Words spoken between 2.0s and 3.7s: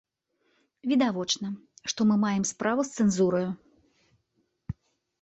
мы маем справу з цэнзураю.